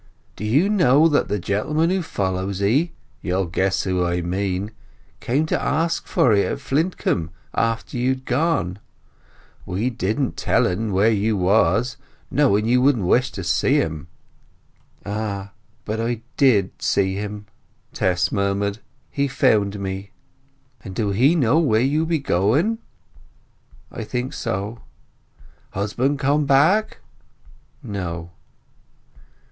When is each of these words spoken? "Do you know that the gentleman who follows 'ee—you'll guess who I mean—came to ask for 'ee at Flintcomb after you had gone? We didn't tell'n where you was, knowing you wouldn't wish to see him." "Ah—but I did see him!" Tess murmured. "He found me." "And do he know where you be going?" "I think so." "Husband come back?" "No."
"Do 0.35 0.43
you 0.43 0.67
know 0.67 1.07
that 1.07 1.27
the 1.27 1.37
gentleman 1.37 1.91
who 1.91 2.01
follows 2.01 2.59
'ee—you'll 2.59 3.45
guess 3.45 3.83
who 3.83 4.03
I 4.03 4.21
mean—came 4.21 5.45
to 5.45 5.61
ask 5.61 6.07
for 6.07 6.33
'ee 6.33 6.41
at 6.41 6.57
Flintcomb 6.59 7.29
after 7.53 7.97
you 7.99 8.09
had 8.15 8.25
gone? 8.25 8.79
We 9.63 9.91
didn't 9.91 10.37
tell'n 10.37 10.91
where 10.91 11.11
you 11.11 11.37
was, 11.37 11.97
knowing 12.31 12.65
you 12.65 12.81
wouldn't 12.81 13.05
wish 13.05 13.29
to 13.33 13.43
see 13.43 13.75
him." 13.75 14.07
"Ah—but 15.05 16.01
I 16.01 16.21
did 16.35 16.71
see 16.81 17.13
him!" 17.17 17.45
Tess 17.93 18.31
murmured. 18.31 18.79
"He 19.11 19.27
found 19.27 19.79
me." 19.79 20.09
"And 20.83 20.95
do 20.95 21.11
he 21.11 21.35
know 21.35 21.59
where 21.59 21.79
you 21.79 22.07
be 22.07 22.17
going?" 22.17 22.79
"I 23.91 24.03
think 24.03 24.33
so." 24.33 24.79
"Husband 25.73 26.17
come 26.17 26.47
back?" 26.47 27.01
"No." 27.83 28.31